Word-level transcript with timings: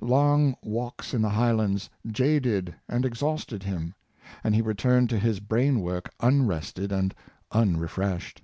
Long 0.00 0.56
walks 0.62 1.12
in 1.12 1.20
the 1.20 1.28
Highlands 1.28 1.90
jaded 2.06 2.74
and 2.88 3.04
exhausted 3.04 3.62
him, 3.62 3.92
and 4.42 4.54
he 4.54 4.62
returned 4.62 5.10
to 5.10 5.18
his 5.18 5.38
brain 5.38 5.80
work 5.80 6.14
unrested 6.18 6.90
and 6.92 7.14
unrefreshed. 7.50 8.40